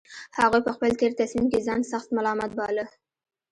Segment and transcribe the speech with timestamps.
[0.39, 2.85] هغوی په خپل تېر تصميم کې ځان سخت ملامت باله